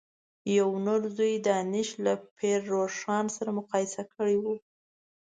یوه 0.57 0.77
نر 0.85 1.01
ځوی 1.17 1.33
دانش 1.47 1.89
له 2.05 2.13
پير 2.37 2.59
روښان 2.73 3.25
سره 3.35 3.49
مقايسه 3.59 4.01
کړی 4.13 4.35
و. 4.43 4.45